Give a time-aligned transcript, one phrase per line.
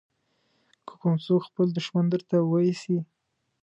[0.87, 2.97] که کوم څوک خپل دښمن درته واېسي.